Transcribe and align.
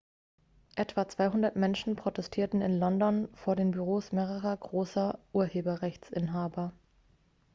etwa 0.75 1.07
200 1.07 1.55
menschen 1.57 1.95
protestierten 1.95 2.63
in 2.63 2.79
london 2.79 3.29
vor 3.35 3.55
den 3.55 3.69
büros 3.69 4.11
mehrerer 4.11 4.57
großer 4.57 5.19
urheberrechtsinhaber 5.31 6.73